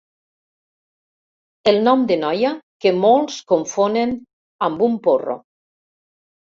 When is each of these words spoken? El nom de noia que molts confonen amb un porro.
El 1.73 1.77
nom 1.89 2.07
de 2.13 2.19
noia 2.23 2.55
que 2.87 2.95
molts 3.05 3.39
confonen 3.55 4.19
amb 4.71 4.87
un 4.91 5.01
porro. 5.09 5.41